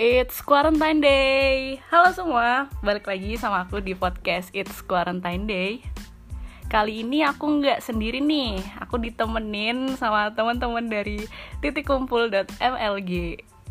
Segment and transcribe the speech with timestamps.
[0.00, 1.76] It's Quarantine Day.
[1.92, 5.84] Halo semua, balik lagi sama aku di podcast It's Quarantine Day.
[6.72, 11.28] Kali ini aku nggak sendiri nih, aku ditemenin sama teman-teman dari
[11.60, 13.12] titikkumpul.mlg.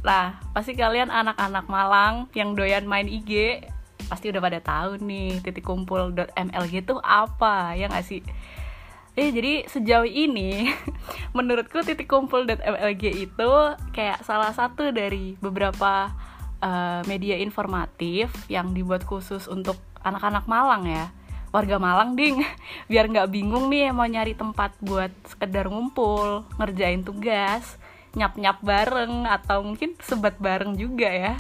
[0.05, 3.66] Nah, pasti kalian anak-anak Malang yang doyan main IG
[4.05, 8.21] pasti udah pada tahu nih titikkumpul.mlg itu apa ya nggak sih?
[9.20, 10.72] Eh, jadi sejauh ini
[11.36, 13.52] menurutku titik kumpul MLG itu
[13.91, 16.08] kayak salah satu dari beberapa
[16.64, 19.76] uh, media informatif yang dibuat khusus untuk
[20.08, 21.12] anak-anak Malang ya.
[21.52, 22.40] Warga Malang ding
[22.91, 27.76] biar nggak bingung nih mau nyari tempat buat sekedar ngumpul ngerjain tugas
[28.16, 31.34] nyap-nyap bareng atau mungkin sebat bareng juga ya.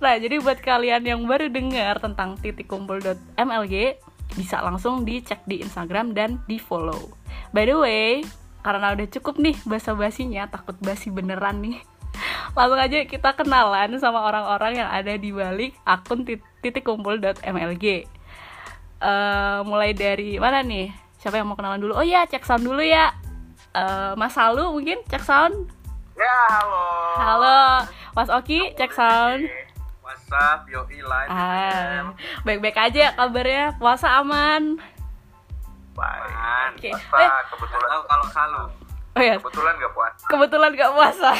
[0.00, 4.00] Nah, jadi buat kalian yang baru dengar tentang titik kumpul.mlg,
[4.34, 7.14] bisa langsung dicek di Instagram dan di follow.
[7.50, 8.08] By the way,
[8.60, 11.80] karena udah cukup nih basa-basinya, takut basi beneran nih.
[12.56, 17.86] Langsung aja kita kenalan sama orang-orang yang ada di balik akun titik kumpul.mlg.
[19.00, 20.92] Uh, mulai dari mana nih?
[21.16, 21.96] Siapa yang mau kenalan dulu?
[21.96, 23.16] Oh ya, cek sound dulu ya.
[23.72, 25.56] Uh, Mas Salu mungkin cek sound.
[26.20, 26.84] Ya, halo.
[27.16, 27.60] Halo,
[28.12, 29.48] Mas Oki, cek sound.
[30.30, 31.28] WhatsApp, yoi line.
[31.28, 32.14] Ah,
[32.46, 34.78] baik-baik aja kabarnya, puasa aman.
[35.90, 36.78] Baik.
[36.78, 36.90] Oke.
[37.10, 37.42] Puasa, Eh.
[37.50, 38.62] kebetulan kalau kalau salu.
[39.10, 40.24] Oh ya, Kebetulan gak puasa.
[40.30, 41.30] kebetulan gak puasa.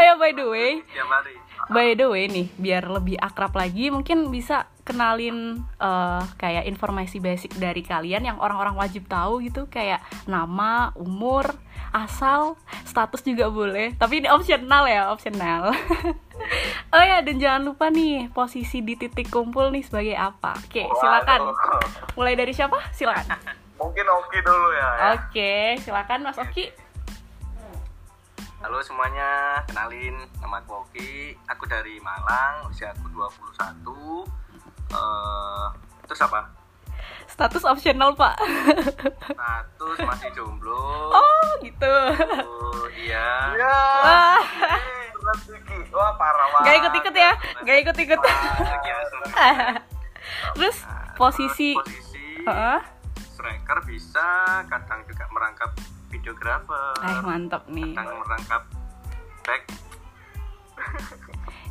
[0.00, 1.36] Ayo by the way, hari.
[1.68, 7.52] by the way nih, biar lebih akrab lagi, mungkin bisa kenalin eh, kayak informasi basic
[7.54, 11.52] dari kalian yang orang-orang wajib tahu gitu, kayak nama, umur,
[11.92, 12.56] asal,
[12.88, 13.92] status juga boleh.
[13.94, 15.68] Tapi ini optional ya, optional.
[16.94, 20.56] oh ya, dan jangan lupa nih posisi di titik kumpul nih sebagai apa.
[20.58, 21.40] Oke, silakan.
[21.50, 22.16] Waduh.
[22.16, 22.78] Mulai dari siapa?
[22.94, 23.38] Silakan.
[23.80, 24.88] Mungkin Oki dulu ya.
[24.96, 25.06] ya.
[25.18, 26.70] Oke, silakan Mas Oki.
[28.64, 34.24] Halo semuanya, kenalin nama aku Oki, aku dari Malang, usia aku 21
[34.94, 35.66] eh
[36.08, 36.63] Terus apa?
[37.24, 38.36] Status optional, Pak.
[39.26, 41.94] Status masih jomblo oh, gitu.
[42.44, 43.78] Oh iya Ya.
[44.04, 44.40] Wah.
[45.94, 46.64] Wah, parah banget.
[46.68, 47.32] gak ikut-ikut ya,
[47.64, 48.18] gak ikut-ikut.
[48.20, 49.20] Lagi asal.
[50.58, 50.76] Terus
[51.16, 52.78] posisi, Posisi Heeh.
[53.32, 55.70] striker bisa, kadang juga merangkap
[56.12, 57.96] videografer eh mantap nih.
[57.96, 58.62] Kadang merangkap
[59.42, 59.62] back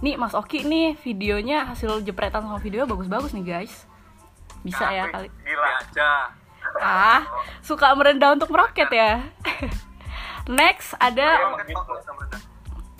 [0.04, 3.88] Nih Mas Oki nih videonya hasil jepretan sama video bagus-bagus nih guys.
[4.64, 5.28] Bisa ya kali.
[5.44, 5.70] Gila.
[5.84, 6.12] aja
[6.80, 7.22] Ah,
[7.62, 9.22] suka merendah untuk meroket ya.
[10.50, 11.56] Next ada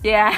[0.04, 0.28] ya.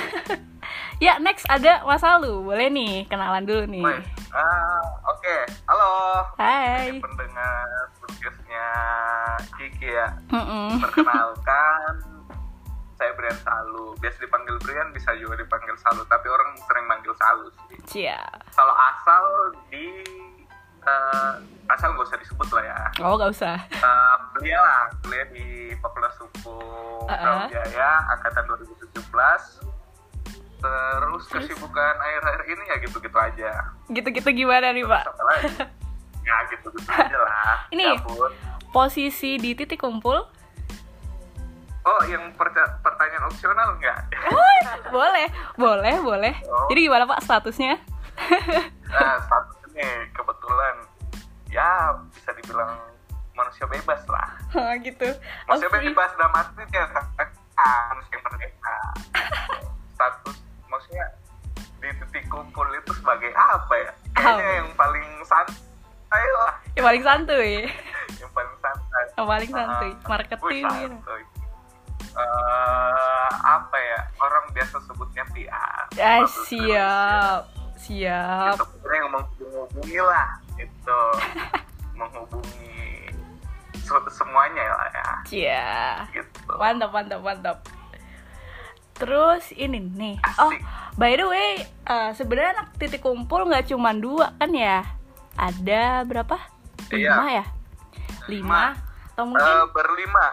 [1.04, 2.42] ya, next ada Mas Alu.
[2.42, 3.86] Boleh nih kenalan dulu nih.
[4.34, 4.82] Ah,
[5.26, 6.22] Oke, halo.
[6.38, 7.02] Hai.
[7.02, 7.66] Pendengar
[7.98, 8.66] podcastnya
[9.58, 10.06] Kiki ya.
[10.30, 10.78] Mm-mm.
[10.86, 11.94] Perkenalkan,
[12.94, 13.98] saya Brian Salu.
[13.98, 16.06] Biasa dipanggil Brian, bisa juga dipanggil Salu.
[16.06, 17.78] Tapi orang sering manggil Salu sih.
[17.90, 18.22] Cia.
[18.54, 19.24] Kalau asal
[19.66, 20.06] di
[20.86, 21.32] eh,
[21.66, 22.78] asal nggak usah disebut lah ya.
[23.02, 23.56] Oh, gak usah.
[23.70, 27.18] Eh, kuliah lah, kuliah di Fakultas Hukum Uh-uh.
[27.50, 29.66] Brawijaya angkatan 2017.
[30.56, 33.50] Terus kesibukan akhir-akhir ini ya gitu-gitu aja.
[33.92, 35.04] Gitu-gitu gimana nih, Pak?
[35.10, 35.46] Apa lagi?
[36.26, 37.70] Ya gitu-gitu aja lah.
[37.70, 38.34] Ini- Gabut.
[38.74, 40.26] Posisi di titik kumpul?
[41.86, 44.10] Oh, yang pertanyaan opsional enggak?
[44.90, 46.34] boleh, boleh, boleh.
[46.50, 46.66] Oh.
[46.66, 47.78] Jadi gimana Pak statusnya?
[48.90, 50.74] Nah, status ini kebetulan
[51.52, 52.80] ya bisa dibilang
[53.36, 54.28] manusia bebas lah.
[54.56, 55.08] Oh, gitu.
[55.44, 55.92] Manusia free.
[55.92, 56.82] bebas dalam artinya
[57.60, 58.76] ah, manusia merdeka.
[59.92, 60.36] Status
[60.72, 61.06] maksudnya
[61.76, 63.90] di titik kumpul itu sebagai apa ya?
[64.16, 67.52] Kayaknya yang paling santai lah, Yang paling santuy.
[68.16, 69.04] yang paling santai.
[69.12, 69.90] Yang paling santuy.
[69.92, 71.14] Ah, Marketing wih, gitu.
[72.16, 74.00] Eh, apa ya?
[74.24, 75.84] Orang biasa sebutnya PR.
[76.00, 77.40] Ah, Public siap.
[77.76, 78.56] Siap.
[78.56, 78.75] Itu sebenarnya yang
[79.66, 81.00] menghubungi lah itu
[81.98, 83.10] menghubungi
[83.76, 85.66] se- semuanya lah ya Cia.
[86.12, 87.58] gitu Mantap, mantap, mantap.
[88.94, 90.16] Terus ini nih.
[90.38, 90.62] Oh, Asik.
[90.96, 91.50] by the way,
[91.84, 94.86] eh, sebenarnya anak titik kumpul nggak cuma dua kan ya?
[95.34, 96.38] Ada berapa?
[96.88, 97.12] Iya.
[97.12, 97.44] Lima ya?
[98.26, 98.62] Lima.
[99.12, 100.26] Atau mungkin Eh, berlima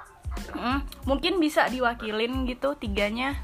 [0.50, 3.38] Mm, mungkin bisa diwakilin gitu tiganya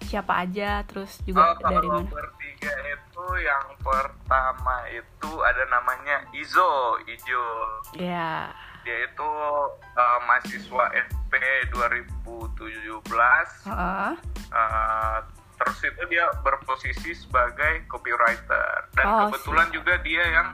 [0.00, 3.05] siapa aja terus juga Oh, dari mana bertiga itu
[3.40, 7.46] yang pertama itu ada namanya Izo Ijo.
[7.96, 8.52] Ya
[8.86, 9.30] dia itu
[9.98, 11.32] eh, mahasiswa FP
[11.74, 13.02] 2017
[13.66, 14.12] Heeh.
[14.54, 15.18] Eh,
[15.58, 18.86] terus itu dia berposisi sebagai copywriter.
[18.94, 20.48] Dan Oh, kebetulan juga dia yang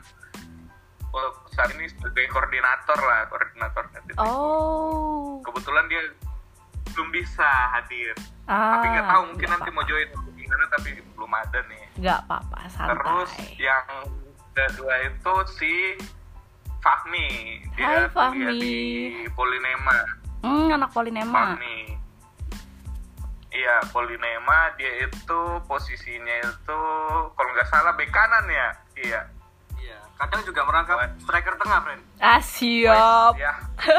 [1.13, 3.85] eh, saat ini sebagai koordinator lah koordinator
[4.17, 5.45] oh.
[5.45, 6.03] Kebetulan dia
[6.97, 8.17] belum bisa hadir.
[8.49, 10.09] Ah tapi nggak tahu mungkin nanti mau join
[10.53, 11.83] gimana tapi belum ada nih.
[11.97, 13.89] Nggak apa-apa terus santai yang
[14.53, 15.75] kedua itu si
[16.85, 17.29] Fahmi.
[17.73, 18.61] Hai, dia kuliah Fahmi.
[18.61, 18.77] di
[19.33, 19.97] Polinema
[20.45, 21.97] hmm anak polinema Fahmi.
[23.53, 26.81] Iya Polinema dia itu posisinya itu
[27.33, 28.69] kalau nggak salah bek kanan ya?
[29.01, 29.21] Iya.
[29.83, 32.03] Iya, kadang juga merangkap striker tengah, friend.
[32.21, 33.35] ah siap.
[33.41, 33.53] Ya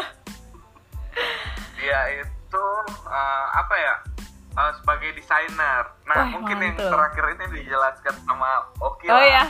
[1.82, 2.66] dia itu
[3.10, 4.13] eh, apa ya
[4.54, 6.90] eh, sebagai desainer nah Wah, mungkin yang mantul.
[6.90, 9.24] terakhir ini dijelaskan sama Oki oh lah.
[9.24, 9.44] ya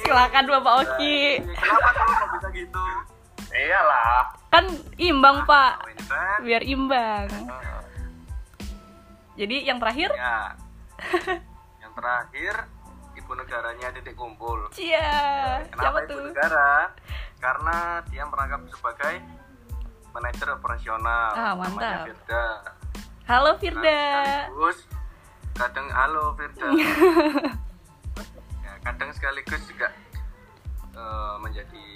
[0.00, 2.84] silakan bapak Oki Kenapa kamu kok bisa gitu?
[3.50, 4.64] iyalah kan
[4.96, 6.40] imbang pak Oh, ini, friend.
[6.42, 7.26] biar imbang
[9.34, 10.52] jadi yang terakhir Ya.
[11.80, 12.54] Yang terakhir,
[13.14, 14.68] ibu negaranya titik kumpul.
[14.68, 15.00] Cia
[15.64, 16.92] Kenapa siapa ibu tuh negara?
[17.40, 17.76] Karena
[18.06, 19.14] dia merangkap sebagai
[20.12, 21.28] manajer operasional.
[21.32, 22.04] Ah, namanya mantap.
[22.04, 22.44] Firda.
[23.30, 24.00] Halo Firda
[24.42, 24.78] sekaligus
[25.54, 26.66] kadang halo Firda.
[28.64, 29.86] ya, kadang sekaligus juga
[30.90, 31.86] eh, menjadi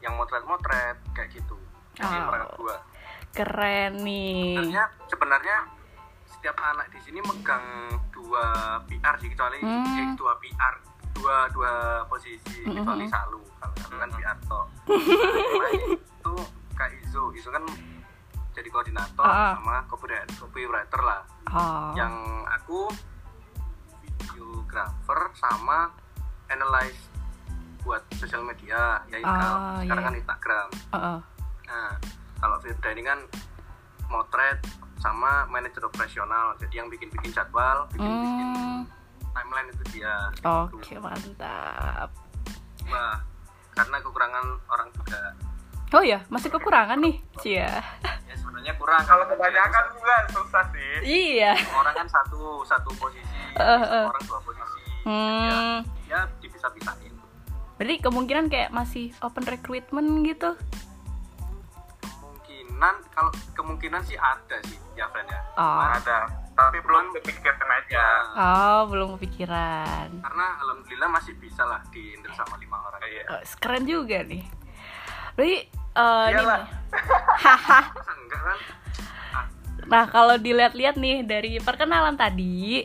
[0.00, 1.56] yang motret-motret kayak gitu.
[1.94, 2.24] Jadi Oh.
[2.24, 2.76] merangkap dua.
[3.30, 5.56] keren nih Sebenarnya sebenarnya
[6.24, 7.66] setiap anak di sini megang
[8.08, 8.46] dua
[8.86, 9.84] PR sih kecuali Hmm.
[9.84, 10.74] eh, dua PR
[11.12, 11.72] dua dua
[12.06, 13.10] posisi Hmm, kecuali hmm.
[13.10, 16.34] Salu kalau kan PR toh Nah, itu
[16.72, 17.66] Kak Izo Izo kan
[18.54, 19.52] jadi koordinator Ah.
[19.54, 21.20] sama copywriter, copywriter lah
[21.50, 22.14] oh yang
[22.48, 22.86] aku
[24.00, 25.90] videographer sama
[26.46, 26.98] analyze
[27.82, 30.08] buat sosial media ya Ah, sekarang iya.
[30.08, 31.18] kan Instagram Oh, oh.
[31.64, 31.90] Nah,
[32.38, 33.18] kalau Firda ini kan
[34.06, 34.60] motret
[34.96, 36.56] sama manajer operasional.
[36.56, 38.80] Jadi yang bikin-bikin jadwal, bikin-bikin Hmm,
[39.34, 40.30] timeline itu dia.
[40.40, 42.08] oke mantap
[42.84, 43.16] Wah,
[43.74, 45.20] karena kekurangan orang juga.
[45.94, 47.70] Oh ya masih kekurangan nih Cia
[48.24, 49.02] Ya sebenarnya kurang.
[49.04, 54.04] kalau kebanyakan juga susah sih iya orang kan satu satu posisi, Eh, eh.
[54.04, 54.80] orang dua posisi.
[55.04, 57.14] hmm Ya dipisah-pisahin.
[57.74, 60.58] berarti kemungkinan kayak masih open recruitment gitu
[62.00, 65.40] Kemungkinan kalau kemungkinan sih ada sih, ya friend ya.
[65.56, 72.30] oh ada tapi belum kepikiran aja oh belum kepikiran Karena alhamdulillah masih bisa lah diinter
[72.32, 73.02] sama lima orang.
[73.04, 74.42] iya Oh, keren juga nih
[75.34, 76.58] berarti eh, ini Iyalah.
[76.58, 76.68] nih.
[78.34, 78.58] Kan?
[79.32, 79.44] Ah,
[79.84, 82.84] Nah, kalau dilihat-lihat nih dari perkenalan tadi,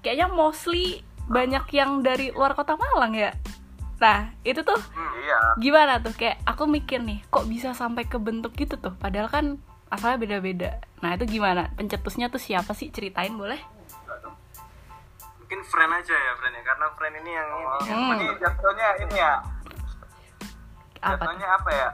[0.00, 3.30] kayaknya mostly banyak yang dari luar kota Malang ya.
[3.98, 4.78] Nah, itu tuh
[5.18, 6.14] iya gimana tuh?
[6.14, 8.94] Kayak aku mikir nih, kok bisa sampai ke bentuk gitu tuh?
[8.94, 9.46] Padahal kan
[9.88, 10.70] asalnya beda-beda.
[10.98, 11.68] Nah, itu gimana?
[11.74, 12.88] Pencetusnya tuh siapa sih?
[12.88, 13.58] Ceritain boleh?
[15.38, 18.12] mungkin friend aja ya friend ya karena friend ini yang ini yang Hmm.
[18.20, 19.32] ini jatuhnya ini ya
[21.00, 21.16] Apa?
[21.16, 21.24] tuh?
[21.24, 21.88] jatuhnya apa ya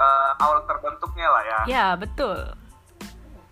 [0.00, 1.60] eh, awal terbentuknya lah ya.
[1.66, 2.38] Ya, betul.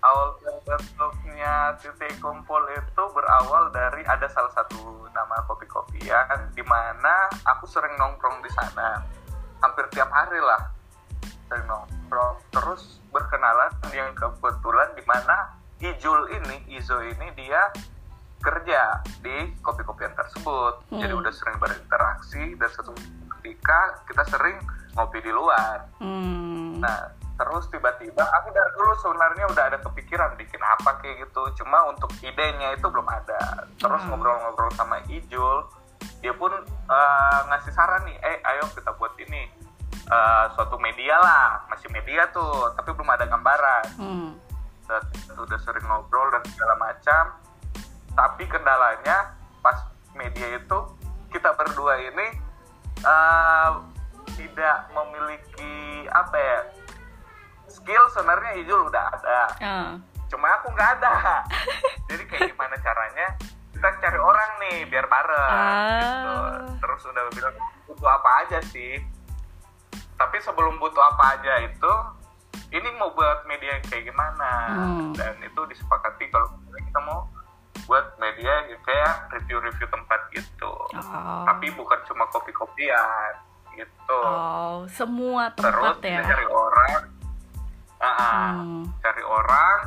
[0.05, 0.37] awal
[0.69, 7.96] terbentuknya titik kumpul itu berawal dari ada salah satu nama kopi-kopian di mana aku sering
[7.96, 9.00] nongkrong di sana.
[9.64, 10.61] Hampir tiap hari lah
[11.49, 12.37] sering nongkrong.
[12.52, 17.73] Terus berkenalan yang kebetulan di mana Ijul ini Izo ini dia
[18.44, 21.00] kerja di kopi-kopian tersebut Hmm.
[21.00, 22.93] jadi udah sering berinteraksi dan suatu
[23.41, 24.56] ketika kita sering
[24.94, 26.79] ngopi di luar Hmm.
[26.79, 31.63] Nah, terus tiba-tiba aku dari dulu sebenarnya udah ada kepikiran bikin apa kayak gitu.
[31.63, 33.65] Cuma untuk idenya itu belum ada.
[33.81, 34.13] Terus Hmm.
[34.13, 35.65] ngobrol-ngobrol sama Ijul,
[36.20, 39.48] dia pun eh, ngasih saran nih, eh ayo kita buat ini
[40.05, 43.84] eh, suatu media lah, masih media tuh, tapi belum ada gambaran.
[43.96, 44.31] Hmm.
[45.32, 47.24] Udah sering ngobrol dan segala macam.
[48.15, 49.79] Tapi kendalanya pas
[50.13, 50.79] media itu
[51.29, 52.27] kita berdua ini
[53.01, 53.71] eh,
[54.33, 55.75] tidak memiliki
[56.09, 56.61] apa ya
[57.67, 59.91] skill sebenarnya Ijul udah ada Ah.
[60.27, 61.43] cuma aku nggak ada
[62.09, 63.27] jadi kayak gimana caranya
[63.69, 65.99] kita cari orang nih biar bareng Ah.
[65.99, 66.35] gitu.
[66.79, 68.99] terus udah bilang butuh apa aja sih
[70.15, 71.93] tapi sebelum butuh apa aja itu
[72.71, 75.11] ini mau buat media kayak gimana Hmm.
[75.13, 77.27] dan itu disepakati kalau kita mau
[77.84, 81.43] buat media kayak review-review tempat gitu Oh.
[81.44, 83.32] tapi bukan cuma kopi-kopian
[83.72, 86.20] gitu Oh, semua terus tempat ya.
[86.20, 87.00] kita cari orang
[87.98, 88.53] ah.
[88.55, 88.82] Hmm.
[89.00, 89.79] cari orang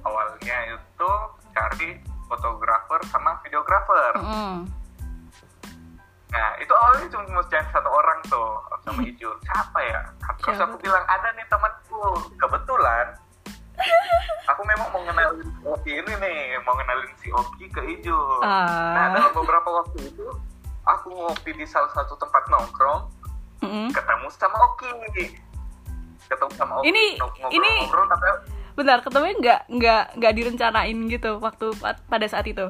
[0.00, 1.10] awalnya itu
[1.50, 1.90] cari
[2.24, 4.54] fotografer sama videografer Mm-mm.
[6.26, 8.50] nah itu awalnya cuma mau cari satu orang tuh
[8.82, 10.00] sama Ijul siapa ya
[10.38, 12.02] terus aku bilang ada nih temanku
[12.36, 13.06] kebetulan
[14.46, 18.94] aku memang mau ngenalin Oki ini nih mau ngenalin si Oki ke Ijul Ah.
[18.94, 20.26] nah dalam beberapa waktu itu
[20.82, 23.10] aku ngopi di salah satu tempat nongkrong
[23.60, 23.88] Mm-mm.
[23.90, 24.88] ketemu sama Oki
[26.26, 28.26] ketemu sama Oki Ini- ngobrol- ini- ngobrol tapi
[28.76, 32.68] Bentar, ketemunya nggak nggak nggak direncanain gitu waktu pa- pada saat itu.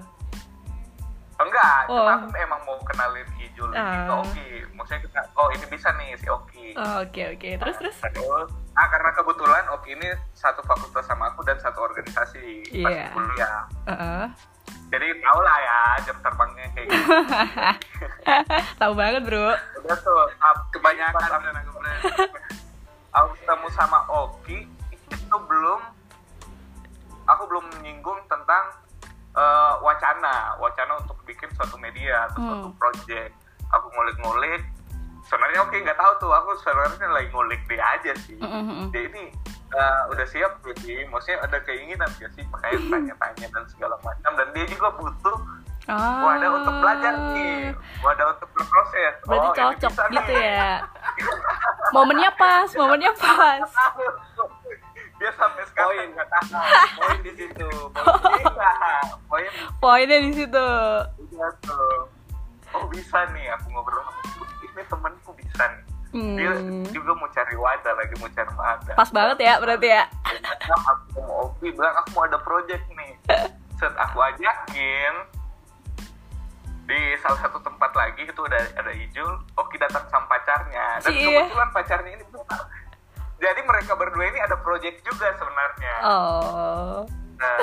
[1.37, 1.99] enggak Oh.
[1.99, 3.27] cuma aku emang mau kenalin
[3.59, 4.21] Ini ke Ah.
[4.21, 7.49] Oki maksudnya kita oh ini bisa nih si Oki Oh, Oke oke.
[7.57, 7.97] Terus terus.
[7.99, 12.43] Terus, ah karena kebetulan Oki ini satu fakultas sama aku dan satu organisasi
[12.77, 13.07] pas Iya.
[13.11, 14.25] kuliah Heeh.
[14.87, 17.11] jadi tau lah ya jam terbangnya kayak gitu
[18.81, 19.51] Tahu banget bro.
[19.79, 20.21] udah tuh
[20.71, 21.33] kebanyakan pas
[23.15, 24.59] aku, ketemu sama Oki
[25.09, 25.81] itu belum
[27.25, 28.65] aku belum menyinggung tentang
[29.33, 32.77] eh, wacana wacana untuk bikin suatu media atau suatu Hmm.
[32.77, 33.33] project
[33.69, 34.63] aku ngulik-ngulik
[35.23, 38.91] sebenarnya Oki nggak tahu tuh aku sebenarnya lagi ngulik dia aja sih Mm-mm.
[38.91, 39.35] dia ini
[39.69, 44.49] eh, udah siap sih maksudnya ada keinginan gak sih makanya tanya-tanya dan segala macam dan
[44.53, 45.39] dia juga butuh
[45.87, 46.19] Ah.
[46.19, 47.71] wadah untuk belajar nih
[48.03, 50.51] wadah untuk berproses Berarti Oh, cocok bisa gitu nih.
[50.51, 50.71] ya.
[51.95, 53.71] Momennya pas, momennya pas.
[55.17, 56.09] dia sampai sekarang Poin.
[56.11, 56.51] nggak tahu
[56.99, 58.43] poin di situ poin.
[58.43, 58.99] Iya,
[59.31, 59.47] poin
[59.79, 60.67] Poinnya di situ.
[61.63, 61.87] tuh
[62.75, 64.67] oh bisa nih aku ngobrol sama dia.
[64.67, 65.85] ini temanku bisa nih.
[66.17, 66.81] Dia Hmm.
[66.91, 68.95] juga mau cari wadah lagi mau cari wadah.
[68.97, 70.05] Pas banget ya berarti ya.
[70.65, 73.13] Nah, aku mau Opi bilang aku mau ada project nih.
[73.77, 75.15] Set aku ajakin.
[76.87, 79.33] Di salah satu tempat lagi itu ada ada Ijul.
[79.55, 81.03] Oki datang sama pacarnya.
[81.03, 81.27] Dan Cie.
[81.37, 82.61] kebetulan pacarnya ini benar
[83.37, 85.95] jadi mereka berdua ini ada project juga sebenarnya.
[86.03, 87.05] Oh.
[87.37, 87.55] nah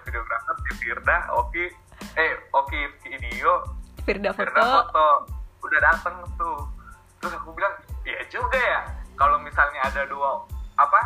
[0.00, 1.68] videografer si Firda Oki.
[2.16, 3.60] Eh Oki video
[4.04, 4.76] Firda Firda foto.
[4.92, 5.06] foto
[5.64, 6.58] udah datang tuh
[7.18, 7.72] terus aku bilang
[8.04, 8.80] iya juga ya
[9.16, 10.44] kalau misalnya ada dua
[10.76, 11.00] apa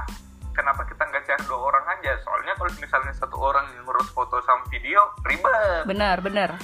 [0.50, 4.42] kenapa kita nggak cari dua orang aja soalnya kalau misalnya satu orang yang ngurus foto
[4.42, 6.58] sama video ribet Benar, benar.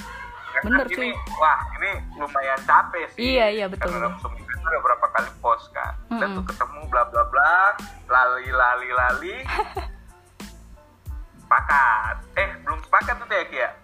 [0.55, 1.11] Karena bener, ini, cuy.
[1.39, 5.93] wah ini lumayan capek sih Iya, iya, betul, karena itu ada berapa kali post kan
[6.19, 6.37] dan Mm-mm.
[6.41, 7.55] tuh ketemu bla bla bla
[8.07, 9.37] lali lali lali
[11.45, 13.84] sepakat eh belum sepakat tuh ya Ki ya Belum.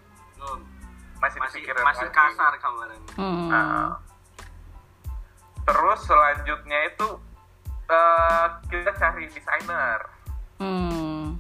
[1.21, 2.17] Masih masih masih lagi.
[2.17, 3.49] kasar kemarin Hmm.
[3.53, 4.01] Nah,
[5.63, 7.09] terus selanjutnya itu
[7.91, 10.01] eh, kita cari desainer,
[10.57, 11.35] Hmm.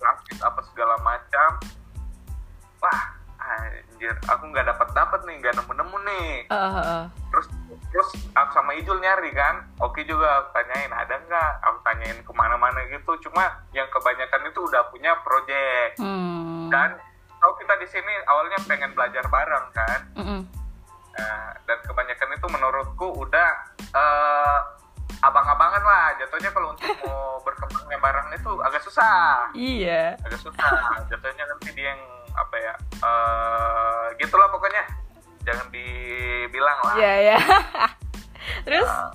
[0.00, 1.60] grafis apa segala macam.
[2.80, 3.00] Wah,
[3.36, 6.30] anjir, aku nggak dapat dapat nih, nggak nemu nemu nih.
[6.48, 7.04] Eh, eh, eh.
[7.28, 7.46] Terus
[7.92, 12.32] terus aku sama Ijul nyari kan, oke juga aku tanyain ada nggak, aku tanyain ke
[12.32, 13.12] mana-mana gitu.
[13.28, 16.72] Cuma yang kebanyakan itu udah punya project Hmm.
[16.72, 16.96] dan
[17.40, 20.00] kalau kita di sini awalnya pengen belajar bareng kan.
[20.14, 20.40] Mm-mm.
[21.10, 23.48] Nah, dan kebanyakan itu menurutku udah
[23.90, 24.58] eh,
[25.20, 30.16] abang-abangan lah jatuhnya kalau untuk mau berkembangnya barang itu agak susah Iya.
[30.18, 30.70] agak susah
[31.06, 34.80] jatuhnya nanti dia yang apa ya eh gitulah pokoknya
[35.42, 37.38] jangan dibilang lah Iya, ya.
[38.64, 38.86] Terus?
[38.86, 39.10] Nah,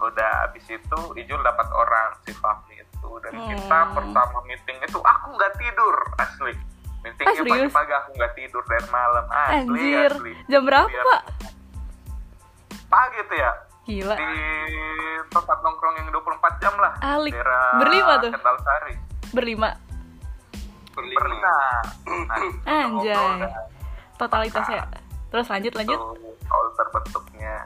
[0.00, 3.94] udah habis itu Ijul dapat orang si Fahmi itu dan kita Hmm.
[3.94, 6.54] pertama meeting itu aku nggak tidur asli
[7.02, 7.72] meetingnya Ah, serius?
[7.72, 10.10] pagi-pagi aku nggak tidur dari malam asli Anjir.
[10.12, 11.22] asli Jam berapa, Biar- Pak?
[12.84, 14.14] pagi tuh ya Gila.
[14.14, 14.30] di
[15.26, 17.32] tempat nongkrong yang 24 jam lah Alik.
[17.32, 18.30] daerah Berlima tuh?
[18.30, 18.94] Kendal Sari
[19.32, 19.68] Berlima.
[20.92, 21.56] berlima berlima
[22.62, 23.16] Nah, Anjay.
[23.40, 23.64] dah.
[24.14, 24.84] Totalitasnya.
[25.26, 25.98] Terus lanjut lanjut.
[25.98, 27.56] Tuh, terbentuknya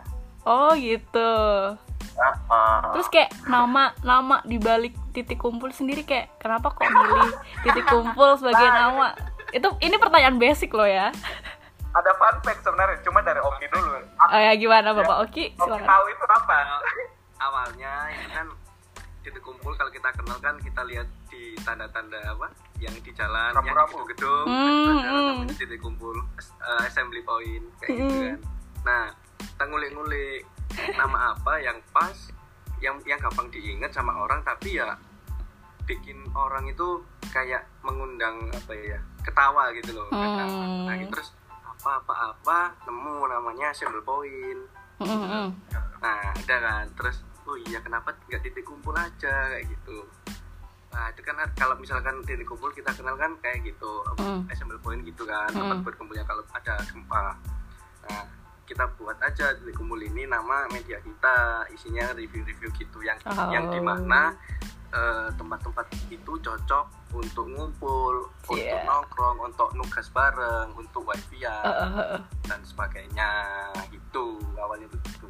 [0.43, 1.33] Oh, gitu.
[2.19, 2.81] Ah.
[2.91, 7.33] Terus kayak nama nama di balik titik kumpul sendiri kayak kenapa kok milih
[7.63, 9.13] titik kumpul sebagai nama?
[9.49, 11.13] Itu ini pertanyaan basic loh ya.
[11.93, 15.49] ada fun fact sebenarnya cuma dari Oki dulu aku Oh ya gimana Bapak Oki?
[15.49, 15.87] Oki Silakan.
[15.87, 16.57] tahu itu apa
[17.39, 18.47] awalnya itu kan
[19.23, 23.57] titik kumpul kalau kita kenal kan kita lihat di tanda-tanda apa yang di jalan yang
[23.57, 23.99] di Rambu-rambu.
[24.07, 25.57] gedung-gedung Hmm, hmm.
[25.57, 28.25] titik kumpul eh, assembly point kayak gitu Hmm.
[28.27, 28.39] kan
[28.85, 29.03] nah
[29.39, 30.41] kita ngulik-ngulik
[30.93, 32.15] nama apa yang pas
[32.79, 34.93] yang yang gampang diingat sama orang tapi ya
[35.85, 40.85] bikin orang itu kayak mengundang apa ya ketawa gitu loh Hmm.
[40.85, 41.11] nah gitu.
[41.11, 41.31] terus
[41.63, 44.63] apa apa apa nemu namanya assembly point
[44.97, 45.49] Mm, mm, mm.
[46.01, 46.89] Nah, ada kan.
[46.97, 50.09] Terus, oh iya kenapa nggak titik kumpul aja kayak gitu.
[50.89, 54.49] Nah, itu kan kalau misalkan titik kumpul kita kenal kan kayak gitu, apa, Mm.
[54.49, 57.37] assembly point gitu kan, tempat berkumpulnya kalau ada gempa.
[58.09, 58.25] Nah,
[58.67, 63.49] kita buat aja kumpul ini nama media kita, isinya review-review gitu yang Oh.
[63.49, 64.35] yang di mana
[64.95, 68.87] eh, tempat-tempat itu cocok untuk ngumpul, untuk Yeah.
[68.87, 72.17] nongkrong, untuk nugas bareng, untuk wifi eh.
[72.47, 73.31] dan sebagainya
[73.91, 75.27] gitu awalnya begitu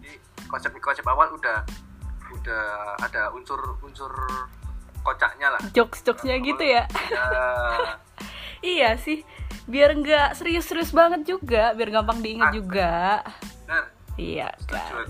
[0.00, 0.16] jadi
[0.48, 1.62] konsep konsep awal udah
[2.32, 2.64] udah
[3.04, 4.10] ada unsur unsur
[5.04, 6.84] kocaknya lah Jokes jokesnya gitu ya
[8.64, 9.22] iya sih.
[9.64, 12.54] Biar nggak serius-serius banget juga, biar gampang diingat Ah.
[12.54, 12.94] juga.
[13.60, 15.06] benar Iya setuju kan.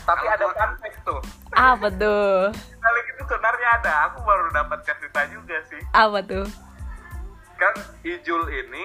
[0.00, 1.20] tapi Kalau ada fun fact tuh
[1.52, 2.36] Apa tuh?
[2.80, 6.46] kali itu sebenarnya ada aku baru dapat cerita juga sih Apa tuh?
[7.54, 8.84] kan Ijul ini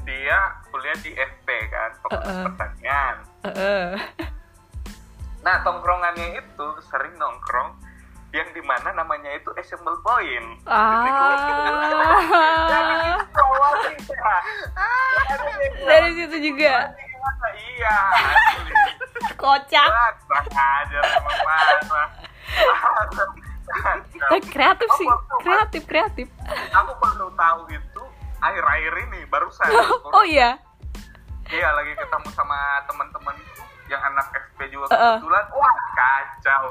[0.00, 2.44] dia kuliah di FP kan Fakultas Uh-uh.
[2.48, 3.86] Pertanian Heeh.
[5.44, 7.76] nah tongkrongannya itu sering nongkrong
[8.36, 10.60] yang di mana namanya itu assemble point.
[10.68, 11.08] Ah.
[15.88, 16.92] dari situ juga.
[17.56, 17.96] iya
[19.40, 19.88] kocak.
[20.28, 20.84] Parah.
[24.16, 25.08] Eh, kreatif sih.
[25.42, 26.26] Kreatif kreatif.
[26.70, 28.02] Aku baru tahu itu
[28.38, 29.66] akhir-akhir ini barusan.
[30.06, 30.54] oh iya.
[31.50, 33.34] Iya lagi ketemu sama teman-teman
[33.86, 35.44] yang anak FP juga kebetulan.
[35.50, 36.64] Wah kacau.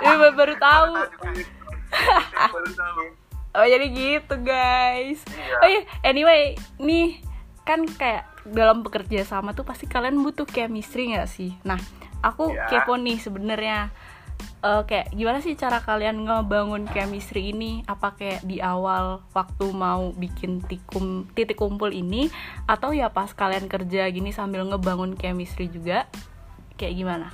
[0.00, 0.92] Ini baru- tahu.
[2.54, 3.02] Baru tahu.
[3.54, 5.54] oh jadi gitu guys Iya.
[5.56, 6.42] oh iya anyway
[6.76, 7.22] nih
[7.62, 11.78] kan kayak dalam bekerja sama tuh pasti kalian butuh chemistry nggak sih nah
[12.20, 12.66] aku Iya.
[12.68, 13.94] kepo nih sebenarnya
[14.58, 20.10] Eh, kayak gimana sih cara kalian ngebangun chemistry ini apa kayak di awal waktu mau
[20.10, 22.32] bikin tikum titik kumpul ini
[22.64, 26.08] atau ya pas kalian kerja gini sambil ngebangun chemistry juga
[26.80, 27.28] kayak gimana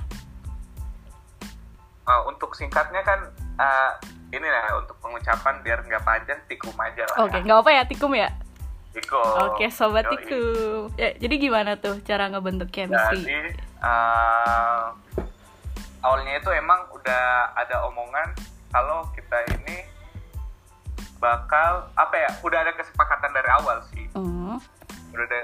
[2.01, 3.29] Uh, untuk singkatnya kan
[3.61, 3.93] uh,
[4.33, 7.29] ini lah untuk pengucapan biar nggak panjang tikum aja lah.
[7.29, 7.45] oke ya.
[7.45, 8.25] nggak apa ya tikum ya
[8.91, 9.55] Tikum.
[9.55, 10.11] Oke, sobat Yoi.
[10.19, 10.91] tikum.
[10.99, 13.23] Ya, jadi gimana tuh cara ngebentuk chemistry?
[13.23, 14.91] Jadi uh,
[16.03, 18.35] awalnya itu emang udah ada omongan
[18.67, 19.87] kalau kita ini
[21.23, 22.29] bakal apa ya?
[22.43, 24.11] Udah ada kesepakatan dari awal sih.
[24.11, 24.59] Hmm.
[25.15, 25.39] Udah ada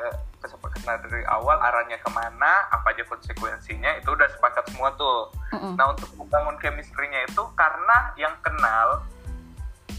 [0.48, 5.30] kesepakatan dari awal arahnya ke mana, apa aja konsekuensinya itu udah sepakat semua tuh.
[5.52, 5.76] Mm-mm.
[5.76, 9.04] Nah untuk membangun chemistry-nya itu karena yang kenal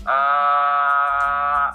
[0.09, 1.69] eh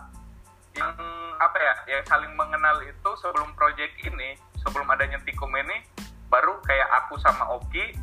[0.74, 0.90] yang
[1.38, 5.86] apa ya yang saling mengenal itu sebelum project ini sebelum adanya tikum ini
[6.34, 7.94] baru kayak aku sama Oki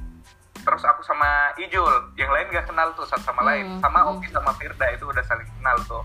[0.60, 4.10] terus aku sama Ijul yang lain gak kenal tuh satu sama lain Hmm, sama hmm.
[4.14, 6.04] Oki sama Firda itu udah saling kenal tuh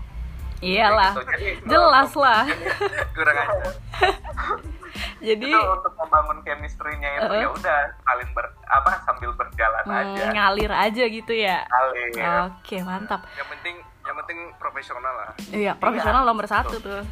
[0.64, 1.12] Iyalah.
[1.12, 1.22] Gitu.
[1.28, 2.42] Jadi, Jelas lah.
[3.16, 3.68] kurang aja
[5.26, 7.42] Jadi itu untuk membangun chemistry-nya itu Uh-uh.
[7.42, 11.66] ya udah saling ber apa sambil berjalan hmm, aja ngalir aja gitu ya.
[12.46, 13.26] Oke, mantap.
[13.34, 17.02] yang penting yang penting profesional lah Iya, profesional nomor satu tuh.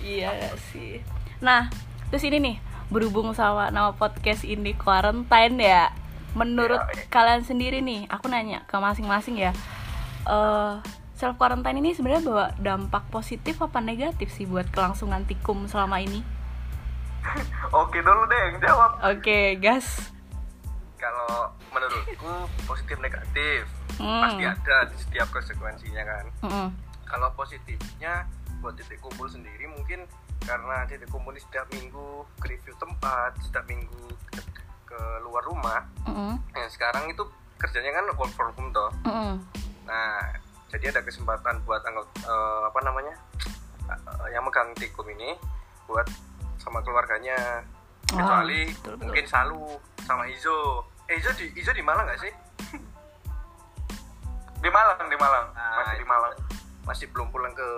[0.00, 0.32] Iya
[0.72, 1.04] sih.
[1.44, 1.68] Nah,
[2.08, 2.56] terus ini nih,
[2.88, 5.92] berhubung sama nama podcast ini quarantine ya.
[6.32, 7.04] Menurut Iya, iya.
[7.12, 9.52] kalian sendiri nih, aku nanya ke masing-masing ya.
[10.24, 10.72] Eh
[11.18, 16.22] self quarantine ini sebenarnya bawa dampak positif apa negatif sih buat kelangsungan tikum selama ini?
[17.70, 20.10] Oke dulu deh yang jawab Oke, gas.
[20.96, 22.32] kalau menurutku
[22.66, 23.62] positif negatif
[23.98, 24.22] Hmm.
[24.22, 26.68] pasti ada di setiap konsekuensinya kan Mm-mm.
[27.02, 28.30] kalau positifnya
[28.62, 30.06] buat titik kumpul sendiri mungkin
[30.38, 34.38] karena titik kumpul ini setiap minggu ke review tempat setiap minggu ke,
[34.86, 36.30] ke luar rumah Mm-mm.
[36.38, 37.26] nah, sekarang itu
[37.58, 39.42] kerjanya kan work from home toh Mm-mm.
[39.82, 40.22] nah
[40.70, 43.14] jadi ada kesempatan buat anggota eh, apa namanya
[43.90, 45.34] eh, yang megang tikum ini
[45.90, 46.06] buat
[46.68, 47.64] sama keluarganya.
[48.08, 49.04] Wah, kecuali betul, betul.
[49.08, 49.64] mungkin Salu
[50.04, 50.84] sama Izo.
[51.08, 52.32] Eh Izo di Izo di Malang nggak sih?
[54.58, 55.46] Di Malang di Malang.
[55.54, 56.34] Nah, masih di Malang.
[56.82, 57.68] Masih belum pulang ke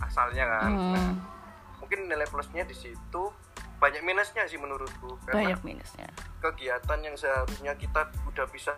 [0.00, 0.70] asalnya kan.
[0.72, 0.92] Hmm.
[0.96, 1.10] Nah,
[1.78, 3.22] mungkin nilai plusnya di situ.
[3.76, 6.06] Banyak minusnya sih menurutku karena Banyak minusnya.
[6.38, 8.72] kegiatan yang seharusnya kita udah bisa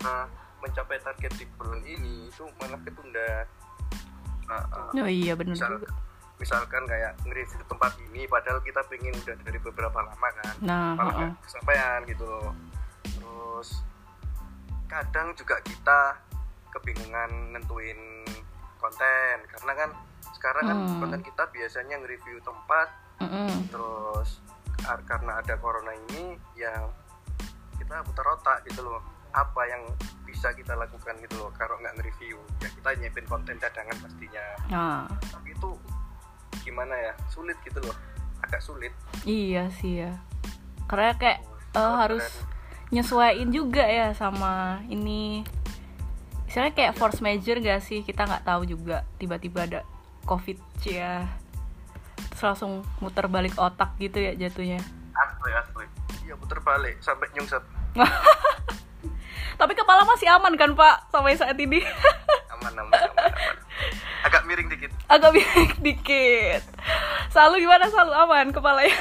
[0.59, 3.45] mencapai target di bulan ini itu malah ketunda.
[4.45, 5.93] Uh, Oh iya misal juga.
[6.45, 10.55] Misalkan kayak nge-review tempat ini padahal kita pengen udah dari beberapa lama kan.
[10.61, 12.53] Nah, malah nggak kesampaian gitu loh.
[13.01, 13.81] Terus
[14.85, 16.21] kadang juga kita
[16.69, 17.97] kebingungan nentuin
[18.77, 19.37] konten.
[19.49, 19.91] Karena kan
[20.37, 21.01] sekarang kan Hmm.
[21.01, 22.93] konten kita biasanya nge-review tempat.
[23.15, 23.71] Mm-mm.
[23.71, 24.43] terus
[24.83, 26.75] kar- karena ada corona ini ya
[27.79, 29.01] kita putar otak gitu loh.
[29.31, 29.87] Apa yang
[30.27, 32.37] bisa kita lakukan gitu loh kalau nggak nge-review?
[32.59, 34.47] Ya kita nyiapin konten cadangan pastinya.
[34.67, 35.79] Nah, tapi itu
[36.65, 37.93] gimana ya sulit gitu loh
[38.41, 38.93] agak sulit
[39.29, 40.17] iya sih ya.
[40.85, 42.25] Karena kayak eh, Kalau harus
[42.93, 45.45] nyesuaiin juga ya sama ini.
[46.45, 48.05] Misalnya kayak force major gak sih?
[48.05, 49.81] Kita nggak tahu juga tiba-tiba ada
[50.29, 51.25] covid ya.
[52.31, 54.79] Terus langsung muter balik otak gitu ya jatuhnya.
[55.15, 55.85] asli asli
[56.27, 57.63] iya putar balik sampai nyungsep
[59.61, 61.79] Tapi kepala masih aman kan Pak sampai saat ini?
[62.51, 63.55] aman aman aman, aman.
[64.27, 66.63] agak miring dikit Agak miring dikit.
[67.31, 67.87] Selalu gimana?
[67.91, 68.99] Selalu aman kepalanya?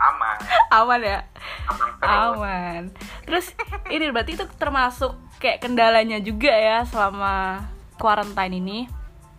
[0.00, 0.36] aman
[0.72, 1.20] aman ya?
[1.68, 2.82] aman terus aman
[3.28, 3.46] terus
[3.92, 7.68] ini berarti itu termasuk kayak kendalanya juga ya selama
[8.00, 8.78] quarantine ini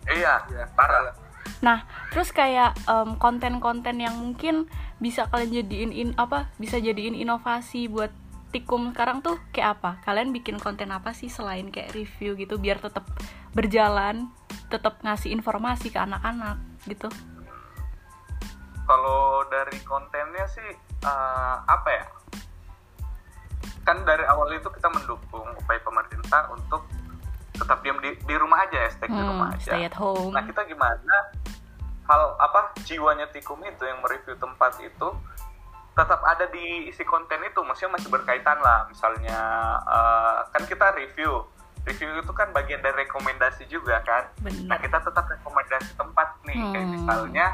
[0.06, 1.12] iya ya parah
[1.62, 1.82] nah
[2.14, 4.70] terus kayak em, konten-konten yang mungkin
[5.02, 8.14] bisa kalian jadiin in- apa bisa jadiin inovasi buat
[8.54, 12.78] tikum sekarang tuh kayak apa kalian bikin konten apa sih selain kayak review gitu biar
[12.78, 13.06] tetap
[13.50, 14.30] berjalan
[14.72, 16.56] tetap ngasih informasi ke anak-anak
[16.88, 17.12] gitu.
[18.82, 20.68] Kalau dari kontennya sih
[21.04, 22.04] eh, apa ya?
[23.82, 26.82] Kan dari awal itu kita mendukung upaya pemerintah untuk
[27.52, 29.70] tetap diam di, di rumah aja ya stay di rumah Hmm, aja.
[29.70, 30.32] stay at home.
[30.32, 31.16] nah kita gimana?
[32.02, 35.08] Hal apa jiwanya tikum itu yang mereview tempat itu
[35.92, 38.88] tetap ada di isi konten itu maksudnya masih berkaitan lah.
[38.88, 39.38] Misalnya
[39.84, 41.46] eh, kan kita review
[41.84, 44.78] review itu kan bagian dari rekomendasi juga kan nah Benar.
[44.78, 46.92] kita tetap rekomendasi tempat nih kayak Hmm.
[46.92, 47.46] misalnya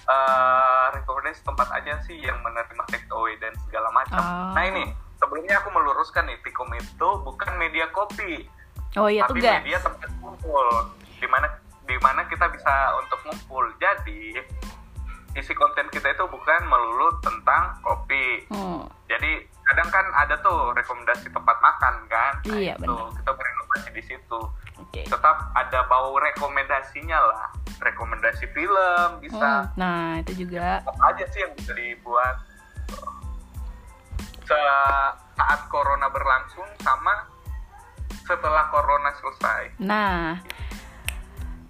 [0.00, 4.52] eh rekomendasi tempat aja sih yang menerima take away dan segala macam Ah.
[4.52, 8.46] nah ini sebelumnya aku meluruskan nih tikum itu bukan media kopi
[8.96, 10.66] Oh iya tapi media tempat kumpul
[11.14, 11.44] di mana
[11.82, 14.40] di mana kita bisa untuk ngumpul jadi
[15.34, 18.88] isi konten kita itu bukan melulu tentang kopi Hmm.
[19.04, 23.12] jadi kadang kan ada tuh rekomendasi tempat makan kan Nah, Iya, itu benar.
[23.14, 23.30] kita
[23.78, 24.40] berinovasi di situ
[24.78, 25.02] Oke.
[25.06, 27.46] tetap ada bau rekomendasinya lah
[27.78, 30.82] rekomendasi film Hmm, bisa Nah, itu juga.
[30.82, 32.36] apa aja sih yang bisa dibuat
[34.42, 37.28] Se- saat corona berlangsung sama
[38.24, 40.40] setelah corona selesai Nah,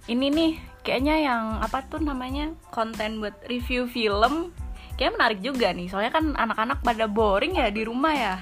[0.07, 4.55] ini nih kayaknya yang apa tuh namanya konten buat review film
[4.95, 5.87] kayak menarik juga nih.
[5.87, 8.35] Soalnya kan anak-anak pada boring ya di rumah ya.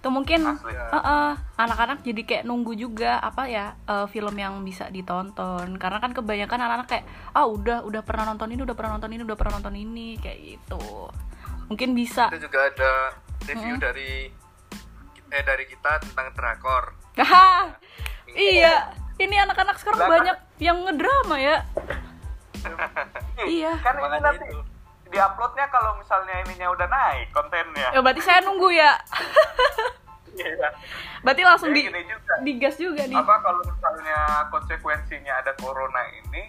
[0.00, 0.72] Itu mungkin Asli.
[0.72, 5.76] eh, eh, anak-anak jadi kayak nunggu juga apa ya eh, film yang bisa ditonton.
[5.76, 9.22] Karena kan kebanyakan anak-anak kayak ah udah udah pernah nonton ini, udah pernah nonton ini,
[9.22, 10.80] udah pernah nonton ini kayak gitu.
[11.68, 12.32] Mungkin bisa.
[12.32, 12.92] itu juga ada
[13.44, 13.84] review Hmm.
[13.84, 14.32] dari
[15.30, 17.78] eh dari kita tentang drakor Haha,
[18.32, 18.90] iya.
[19.14, 21.56] Ini anak-anak sekarang Lah, banyak yang ngedrama ya.
[23.40, 23.72] Iya.
[23.80, 24.58] kan ini nanti itu.
[25.10, 28.94] Diuploadnya kalau misalnya ininya udah naik kontennya Ya berarti saya nunggu ya.
[30.32, 30.68] Iya.
[31.20, 33.12] Berarti langsung Jadi di juga digas juga nih.
[33.14, 34.18] apa kalau misalnya
[34.48, 36.48] konsekuensinya ada corona ini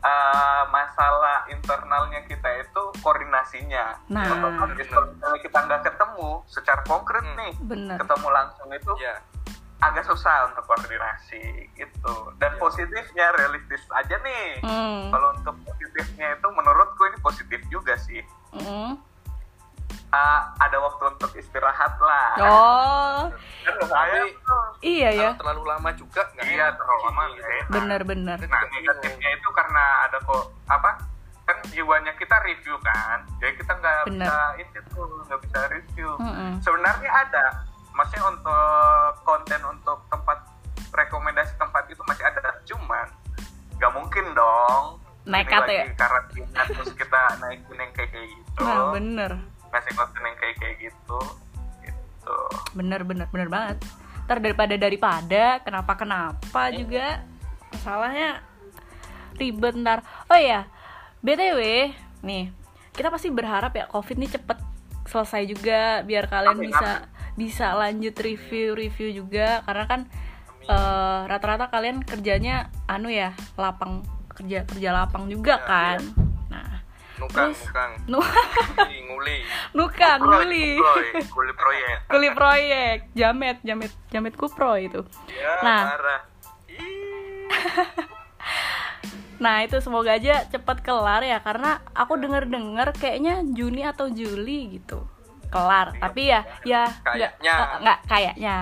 [0.00, 4.28] eh, masalah internalnya kita itu koordinasinya Nah.
[4.28, 4.68] Kalau
[5.34, 7.36] kita nggak ketemu secara konkret Hmm.
[7.36, 7.96] nih Bener.
[7.96, 9.16] ketemu langsung itu ya
[9.84, 11.42] agak susah untuk koordinasi
[11.72, 12.58] gitu dan Iya.
[12.58, 15.10] positifnya realistis aja nih Hmm.
[15.10, 18.22] kalau untuk positifnya itu menurutku ini positif juga sih
[18.54, 18.94] Mm.
[20.08, 23.26] Ah, ada waktu untuk istirahat lah Oh,
[23.66, 25.30] kan saya Tapi- tuh iya ya.
[25.34, 27.22] terlalu lama juga nggak iya terlalu lama.
[27.68, 28.38] Bener-bener.
[28.40, 31.02] nah negatifnya itu karena ada kok apa
[31.44, 36.50] kan jiwanya kita review kan jadi kita nggak bisa itu tuh nggak bisa review Mm-mm.
[36.58, 37.44] sebenarnya ada
[37.92, 38.23] maksudnya
[45.34, 45.84] Nekat Ini ya?
[45.98, 49.32] karantina terus kita naikin yang kayak kayak gitu Nah, bener.
[49.74, 51.20] ngasih konten yang kayak kayak gitu
[51.82, 52.38] gitu
[52.78, 53.78] Bener, bener, bener banget.
[54.24, 57.26] Ntar daripada daripada kenapa kenapa juga
[57.74, 58.40] masalahnya
[59.34, 60.06] ribet ntar.
[60.30, 60.70] Oh iya,
[61.20, 61.90] btw
[62.24, 62.52] nih
[62.94, 64.58] kita pasti berharap ya covid nih cepet
[65.04, 66.90] selesai juga biar kalian Amin, bisa
[67.34, 70.00] bisa lanjut review-review juga karena kan
[70.64, 75.98] eh, rata-rata kalian kerjanya anu ya lapang kerja kerja lapang juga Ya, kan.
[76.46, 76.82] Nah,
[77.16, 79.38] nukang Terus- nukang nu nguli nguli
[79.72, 80.68] nukan nguli.
[80.76, 85.00] Proy, kuli proyek Kuli proyek, jamet, jamet, jamet kupro itu.
[85.30, 85.82] ya Nah.
[89.34, 95.04] Nah itu semoga aja cepat kelar ya karena aku denger-dengar kayaknya Juni atau Juli gitu
[95.50, 95.92] kelar.
[95.94, 97.54] Tapi ya ya nggak Kayaknya.
[97.82, 98.56] nggak kayaknya.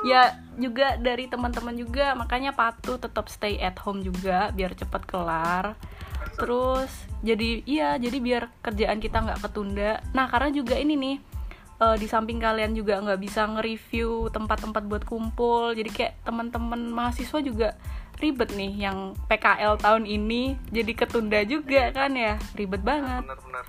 [0.00, 5.64] Ya juga dari teman-teman juga makanya patuh tetap stay at home juga biar cepat kelar.
[6.36, 6.88] Terus
[7.20, 10.00] jadi iya jadi biar kerjaan kita nggak ketunda.
[10.16, 11.16] Nah karena juga ini nih
[11.80, 17.40] eh, di samping kalian juga nggak bisa nge-review tempat-tempat buat kumpul jadi kayak teman-teman mahasiswa
[17.40, 17.76] juga
[18.20, 23.64] ribet nih yang PKL tahun ini jadi ketunda juga kan ya ribet banget bener-bener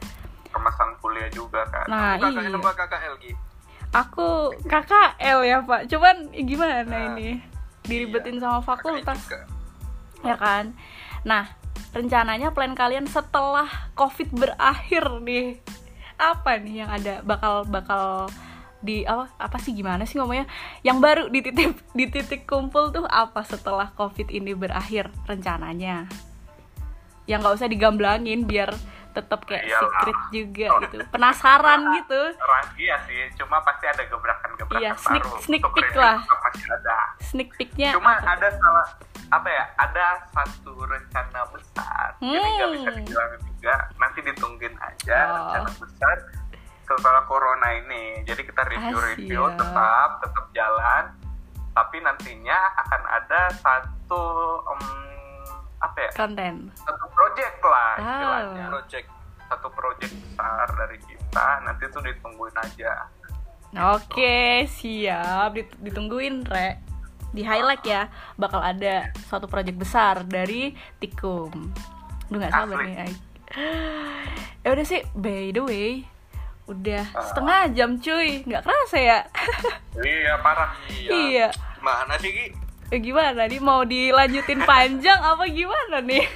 [0.52, 3.16] permasalahan kuliah juga kan nah kakaknya iya apa KKL?
[3.92, 5.88] Aku KKL ya pak.
[5.92, 7.44] Cuman gimana Nah, ini?
[7.86, 9.20] diribetin sama fakultas.
[10.22, 10.72] ya kan?
[11.26, 11.50] Nah
[11.92, 13.68] rencananya plan kalian setelah
[14.00, 15.60] covid berakhir nih
[16.16, 18.30] apa nih yang ada bakal bakal
[18.82, 20.46] di apa apa sih gimana sih ngomongnya?
[20.86, 26.06] Yang baru di titik di titik kumpul tuh apa setelah covid ini berakhir rencananya?
[27.26, 28.74] Yang nggak usah digamblangin biar
[29.12, 29.82] tetap kayak Iyalah.
[29.84, 35.62] secret juga gitu penasaran gitu rahasia sih cuma pasti ada gebrakan-gebrakan Iya, sneak- baru sneak
[35.62, 36.18] Untuk peek review lah.
[36.22, 38.32] masih ada sneak peeknya cuma apa?
[38.32, 38.88] ada salah
[39.30, 42.98] apa ya ada satu rencana besar jadi nggak bisa Hmm.
[42.98, 45.36] dibilang juga nanti ditungguin aja Oh.
[45.38, 46.16] rencana besar
[46.84, 49.58] setelah corona ini jadi kita review-review Ah, siap.
[49.58, 51.04] tetap tetap jalan
[51.72, 54.24] tapi nantinya akan ada satu
[54.66, 54.84] em,
[55.82, 58.02] apa ya konten satu project lah Ah.
[58.06, 59.08] istilahnya project
[59.44, 62.94] satu project besar dari kita nanti tuh ditungguin aja
[63.72, 65.56] Oke, siap.
[65.56, 66.84] Dit- Ditungguin, Re.
[67.32, 71.72] Di highlight ya, bakal ada suatu project besar dari Tikum.
[72.28, 72.92] Duh gak sabar Asli.
[72.92, 72.96] nih.
[73.00, 73.14] Ai.
[74.62, 75.90] Ya udah sih, by the way,
[76.68, 77.24] udah Ah.
[77.24, 79.20] setengah jam cuy, nggak kerasa ya?
[80.04, 81.48] iya parah iya.
[81.74, 82.46] Gimana sih Ki?
[82.92, 86.28] Eh, gimana nih mau dilanjutin panjang apa gimana nih?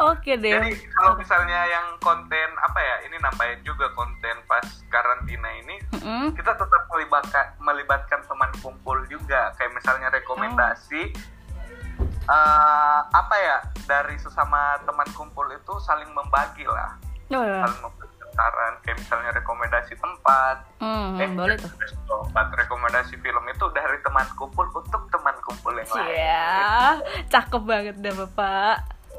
[0.00, 0.48] Oke deh.
[0.48, 6.32] jadi kalau misalnya yang konten apa ya ini nambahin juga konten pas karantina ini Mm-mm.
[6.32, 11.12] kita tetap melibatkan melibatkan teman kumpul juga kayak misalnya rekomendasi
[12.24, 16.96] eh, apa ya dari sesama teman kumpul itu saling membagi lah
[17.28, 17.60] Oh, ya.
[17.60, 21.68] saling membagi saran kayak misalnya rekomendasi tempat Hmm, eh boleh tuh.
[22.08, 23.19] tempat rekomendasi
[26.80, 26.88] Iya,
[27.28, 28.76] cakep banget dah Bapak.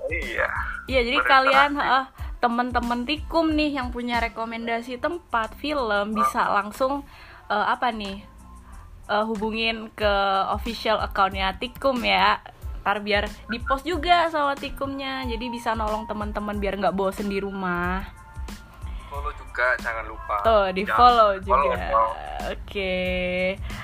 [0.10, 0.47] iya
[0.89, 1.32] Iya, jadi Berinteraksi.
[1.32, 2.04] kalian heeh,
[2.41, 7.06] teman-teman Tikum nih yang punya rekomendasi tempat film bisa langsung
[7.47, 8.17] eh, apa nih?
[9.10, 10.13] eh, hubungin ke
[10.50, 12.39] official accountnya Tikum ya.
[12.82, 15.21] Ntar biar di post juga sama Tikumnya.
[15.30, 18.21] Jadi bisa nolong teman-teman biar nggak bosen di rumah.
[19.52, 20.36] Juga jangan lupa.
[20.42, 21.76] Tuh, di Jangan follow juga.
[21.92, 22.10] follow.
[22.48, 22.96] Oke.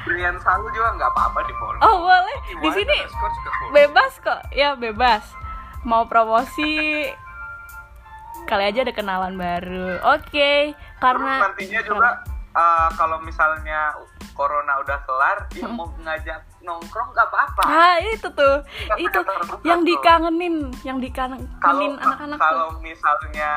[0.08, 2.38] Brian Salu juga nggak apa-apa di follow Oh, boleh.
[2.56, 2.97] Di sini
[3.69, 4.41] bebas kok.
[4.49, 5.27] Ya, bebas.
[5.84, 7.03] Mau promosi
[8.47, 9.99] kali aja ada kenalan baru.
[10.10, 12.10] Oke, Terus karena nantinya juga
[12.57, 13.93] eh, kalau misalnya
[14.33, 18.61] corona udah kelar dia mau ngajak nongkrong nggak apa-apa Ah, itu tuh.
[18.95, 19.87] Itu terbuka yang tuh.
[19.87, 21.47] dikangenin, yang dikangenin
[21.95, 23.51] anak-anak kalau misalnya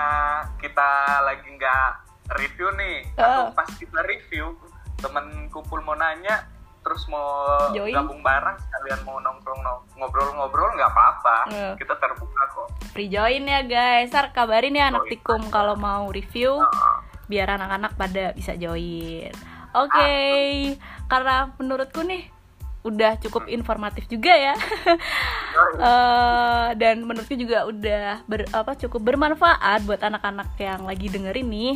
[0.56, 0.90] kita
[1.22, 1.86] lagi nggak
[2.32, 3.18] review nih Eh.
[3.18, 4.54] atau pas kita review
[4.96, 6.44] temen kumpul mau nanya
[6.80, 7.92] terus mau Join.
[7.92, 11.72] gabung bareng sekalian mau nongkrong nong- ngobrol-ngobrol nggak apa-apa Eh.
[11.76, 14.10] kita terbuka kok Free join ya, guys.
[14.10, 15.10] Ntar kabarin ya anak Join.
[15.12, 16.96] Tikum kalau mau review Heeh.
[17.30, 19.30] Biar anak-anak pada bisa join.
[19.70, 20.14] Oke,
[21.06, 22.26] karena menurutku nih
[22.80, 24.54] udah cukup informatif juga ya.
[25.60, 31.74] Eh, dan menurutku juga udah ber, apa cukup bermanfaat buat anak-anak yang lagi dengerin nih.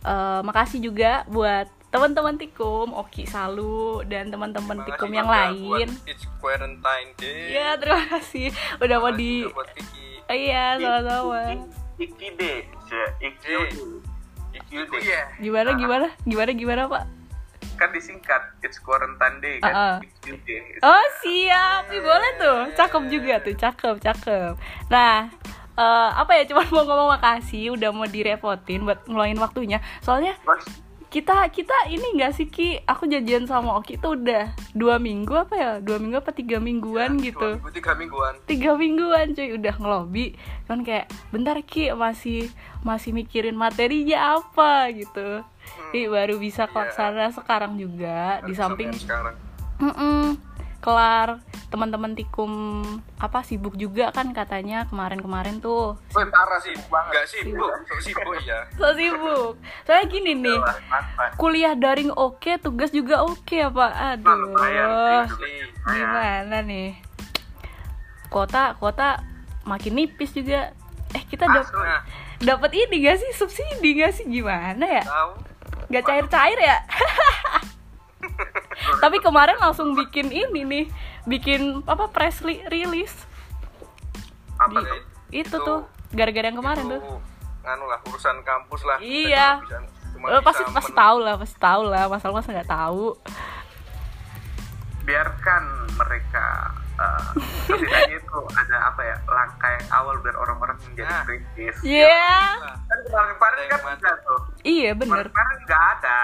[0.00, 5.92] Eh, makasih juga buat teman-teman Tikum, Oki Salu dan teman-teman Tikum yang lain.
[5.92, 7.52] buat It's Quarantine Day.
[7.52, 8.48] Ya, terima kasih
[8.80, 10.08] udah mau di juga buat Kiki.
[10.24, 11.40] Oh, iya, sama-sama.
[12.00, 12.58] Iki deh,
[13.20, 14.07] Iki Eh.
[14.68, 15.02] Iki Itu deh.
[15.02, 15.22] ya.
[15.38, 16.06] Gimana gimana?
[16.24, 17.04] Gimana gimana, Pak?
[17.78, 19.96] kan disingkat It's Quarantine Day kan Uh-uh.
[20.26, 20.82] Deh.
[20.82, 24.52] Oh siap, Ih, boleh tuh, cakep juga tuh, cakep, cakep.
[24.90, 25.30] Nah,
[25.78, 29.78] eh, apa ya, cuma mau ngomong makasih, udah mau direpotin buat ngeluangin waktunya.
[30.02, 30.34] Soalnya
[31.08, 35.54] kita kita ini nggak sih Ki, aku janjian sama Oki tuh udah dua minggu apa
[35.56, 37.48] ya, dua minggu apa tiga mingguan Dua gitu.
[37.56, 38.34] minggu, tiga mingguan.
[38.44, 40.26] Tiga mingguan cuy udah ngelobi
[40.68, 42.52] kan kayak bentar Ki masih
[42.84, 45.40] masih mikirin materinya apa gitu.
[45.96, 49.36] Ih, baru bisa kelaksana sekarang juga di Baru samping sampai sekarang.
[49.78, 50.34] Mm-mm,
[50.78, 52.80] kelar teman-teman tikum
[53.16, 56.72] apa sibuk juga kan katanya kemarin-kemarin tuh parah sih.
[56.72, 58.62] Enggak sibuk, sok sibuk ya.
[58.78, 61.34] so sibuk soalnya gini nih mantap.
[61.34, 63.86] kuliah daring oke tugas juga oke apa
[64.16, 65.24] Nah, lumayan aduh.
[65.26, 65.52] Asli.
[65.88, 66.90] gimana nih
[68.28, 69.20] kota kota
[69.64, 70.72] makin nipis juga
[71.10, 71.80] eh kita dap- Asli.
[71.80, 72.00] Nah,
[72.40, 75.32] dapat ini gak sih subsidi gak sih gimana ya tahu.
[75.88, 76.78] nggak cair-cair ya
[78.98, 80.86] tapi kemarin langsung bikin ini nih
[81.24, 83.14] bikin apa press li- release
[84.56, 85.00] Apa Di- tuh?
[85.30, 85.80] itu tuh
[86.10, 87.18] gara-gara yang kemarin Itu, tuh.
[87.62, 88.96] Anu lah, urusan kampus lah.
[88.98, 89.60] Iya.
[89.60, 92.48] cuma bisa- cuma Lo pasti bisa pasti men- tahu lah pasti tahu lah masalah masa
[92.50, 93.06] nggak tahu.
[95.04, 95.62] Biarkan
[95.94, 96.46] mereka
[96.96, 97.22] eh,
[97.64, 101.24] setidaknya itu ada apa ya langkah yang awal biar orang-orang menjadi Nah.
[101.24, 101.76] kritis.
[101.80, 102.34] Iya.
[102.58, 104.40] Lah, kan kemarin-kemarin kan tuh.
[104.60, 105.24] Iya bener.
[105.28, 106.20] Kemarin nggak ada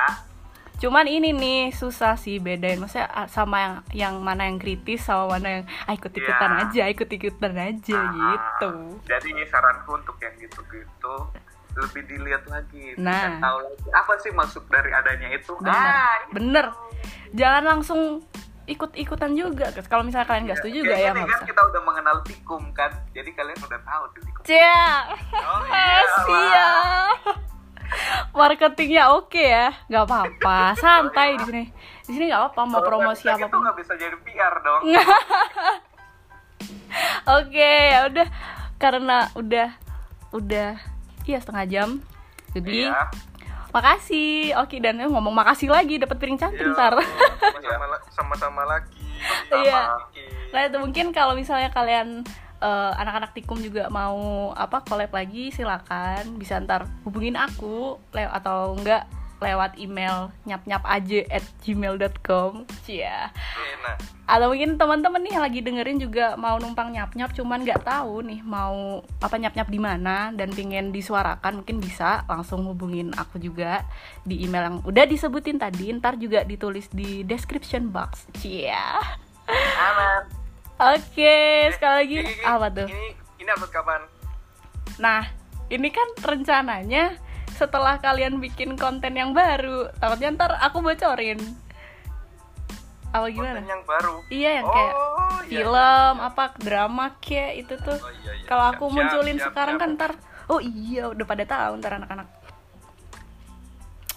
[0.76, 2.76] cuman ini nih susah sih bedain.
[2.76, 6.62] Maksudnya sama yang yang mana yang kritis sama mana yang ah, ikut ikutan Iya.
[6.62, 8.70] aja ikut ikutan aja Ah, gitu.
[9.04, 11.14] Jadi saranku untuk yang gitu-gitu
[11.74, 13.34] lebih dilihat lagi Nah.
[13.34, 13.87] dan tahu lagi.
[13.90, 15.52] Apa sih maksud dari adanya itu?
[15.56, 15.74] Bener.
[15.74, 16.66] Ah bener.
[17.32, 18.00] Jangan langsung
[18.64, 19.68] ikut-ikutan juga.
[19.84, 22.88] Kalau misalnya kalian nggak setuju juga ya kan kita udah mengenal tikum kan?
[23.10, 25.60] Jadi kalian udah tahu tuh tikum Cia, Oh.
[28.44, 31.64] Marketingnya oke ya, nggak apa-apa, santai di sini.
[32.02, 33.61] Di sini nggak apa-apa mau promosi website itu apa pun.
[33.62, 34.80] nggak bisa jadi PR dong
[37.35, 38.28] Oke, ya udah
[38.76, 39.68] karena udah
[40.30, 40.76] udah
[41.24, 41.88] iya setengah jam.
[42.52, 43.09] Jadi Iya.
[43.70, 46.94] makasih Oki dan eh, ngomong makasih lagi dapat piring cantik Iya, ntar.
[46.94, 49.00] sama-sama la- sama-sama lagi.
[49.50, 49.80] Iya.
[50.52, 52.22] Nah itu mungkin kalau misalnya kalian
[52.64, 56.40] eh, anak-anak tikum juga mau apa collab lagi silakan.
[56.40, 59.05] Bisa ntar hubungin aku lew atau enggak
[59.44, 63.29] lewat email nyap-nyap aja at gmail.com cia
[63.77, 63.98] enak.
[64.24, 68.40] Atau mungkin teman-teman nih yang lagi dengerin juga mau numpang nyap-nyap cuman nggak tahu nih
[68.40, 73.85] mau apa nyap-nyap di mana dan pengen disuarakan mungkin bisa langsung hubungin aku juga
[74.24, 75.92] di email yang udah disebutin tadi.
[75.92, 78.33] Ntar juga ditulis di description box.
[78.40, 78.96] Cia
[79.77, 80.43] aman
[80.78, 81.37] oke
[81.74, 83.06] sekali lagi Ini- ini- apa tuh ini
[83.38, 84.00] ini upload kapan
[84.98, 85.22] nah
[85.68, 87.18] ini kan rencananya
[87.54, 91.38] setelah kalian bikin konten yang baru takutnya ntar aku bocorin
[93.14, 97.52] apa gimana konten yang baru Iya yang kayak Oh, iya, film iya, apa drama kayak
[97.62, 97.98] itu tuh.
[98.00, 98.46] Oh, iya, iya.
[98.48, 99.82] Kalau aku siap, munculin siap, sekarang siap.
[99.87, 100.12] kan ntar
[100.48, 102.28] oh iya udah pada tahu ntar anak-anak.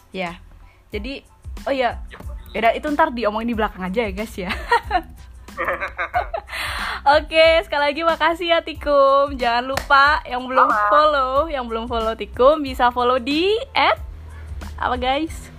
[0.10, 0.40] Ya.
[0.90, 1.22] Jadi
[1.68, 2.02] oh iya.
[2.56, 4.50] Ya itu ntar diomongin di belakang aja ya guys ya.
[7.08, 9.40] Oke, sekali lagi makasih ya Tikum.
[9.40, 13.96] Jangan lupa yang belum follow, yang belum follow Tikum bisa follow di at
[14.76, 15.57] apa guys?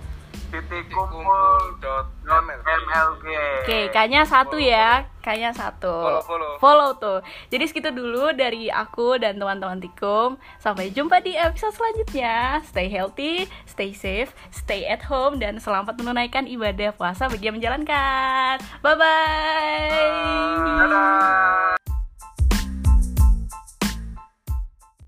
[0.49, 2.67] Titik kumpul kumpul dot dot MLG.
[2.89, 3.27] MLG
[3.63, 5.93] Oke, kayaknya satu ya, kayaknya satu.
[5.93, 6.51] Follow, follow.
[6.57, 7.19] Follow tuh.
[7.53, 10.41] Jadi segitu dulu dari aku dan teman-teman Tikum.
[10.57, 12.65] Sampai jumpa di episode selanjutnya.
[12.65, 18.57] Stay healthy, stay safe, stay at home dan selamat menunaikan ibadah puasa bagi yang menjalankan.
[18.81, 20.49] Bye bye.
[20.89, 21.88] dadah